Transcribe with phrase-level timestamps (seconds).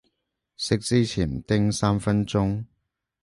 [0.57, 2.65] 食之前叮三分鐘